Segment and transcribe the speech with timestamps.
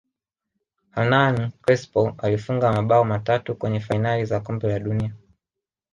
[0.91, 5.15] hernan crespo alifunga mabao matatu kwenye fainali za kombe la dunia